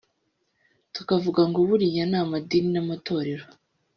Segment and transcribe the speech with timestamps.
[0.95, 3.45] tukavuga ngo buriya amadini n’amatorero